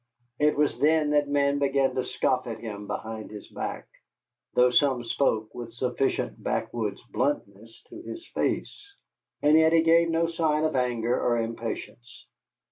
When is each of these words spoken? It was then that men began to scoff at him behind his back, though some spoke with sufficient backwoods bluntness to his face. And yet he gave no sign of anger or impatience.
It 0.39 0.57
was 0.57 0.79
then 0.79 1.11
that 1.11 1.29
men 1.29 1.59
began 1.59 1.93
to 1.93 2.03
scoff 2.03 2.47
at 2.47 2.59
him 2.59 2.87
behind 2.87 3.29
his 3.29 3.47
back, 3.49 3.87
though 4.55 4.71
some 4.71 5.03
spoke 5.03 5.53
with 5.53 5.73
sufficient 5.73 6.41
backwoods 6.41 7.03
bluntness 7.11 7.83
to 7.89 8.01
his 8.01 8.25
face. 8.33 8.95
And 9.43 9.55
yet 9.55 9.73
he 9.73 9.83
gave 9.83 10.09
no 10.09 10.25
sign 10.25 10.63
of 10.63 10.75
anger 10.75 11.13
or 11.21 11.37
impatience. 11.37 12.25